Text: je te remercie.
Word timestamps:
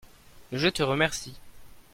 je 0.51 0.67
te 0.67 0.81
remercie. 0.81 1.35